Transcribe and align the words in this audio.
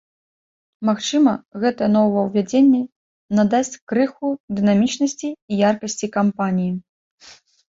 Магчыма, 0.87 1.33
гэтае 1.63 1.89
новаўвядзенне 1.97 2.81
надасць 3.41 3.77
крыху 3.93 4.27
дынамічнасці 4.61 5.29
і 5.31 5.53
яркасці 5.69 6.11
кампаніі. 6.17 6.73